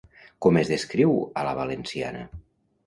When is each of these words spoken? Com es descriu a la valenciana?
Com 0.45 0.57
es 0.61 0.71
descriu 0.73 1.13
a 1.43 1.47
la 1.51 1.55
valenciana? 1.61 2.27